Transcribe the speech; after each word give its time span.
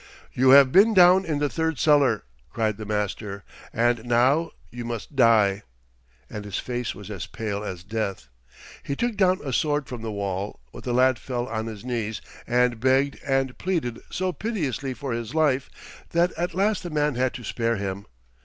"You 0.33 0.49
have 0.49 0.71
been 0.71 0.95
down 0.95 1.25
in 1.25 1.37
the 1.37 1.47
third 1.47 1.77
cellar," 1.77 2.23
cried 2.49 2.77
the 2.77 2.87
Master, 2.87 3.43
"and 3.71 4.03
now 4.03 4.49
you 4.71 4.83
must 4.83 5.15
die," 5.15 5.61
and 6.27 6.43
his 6.43 6.57
face 6.57 6.95
was 6.95 7.11
as 7.11 7.27
pale 7.27 7.63
as 7.63 7.83
death. 7.83 8.27
He 8.81 8.95
took 8.95 9.15
down 9.15 9.39
a 9.43 9.53
sword 9.53 9.85
from 9.85 10.01
the 10.01 10.11
wall, 10.11 10.59
but 10.73 10.85
the 10.85 10.91
lad 10.93 11.19
fell 11.19 11.45
on 11.47 11.67
his 11.67 11.85
knees 11.85 12.19
and 12.47 12.79
begged 12.79 13.19
and 13.23 13.55
pleaded 13.59 13.99
so 14.09 14.33
piteously 14.33 14.95
for 14.95 15.13
his 15.13 15.35
life 15.35 15.69
that 16.13 16.31
at 16.35 16.55
last 16.55 16.81
the 16.81 16.89
man 16.89 17.13
had 17.13 17.35
to 17.35 17.43
spare 17.43 17.75
him. 17.75 18.07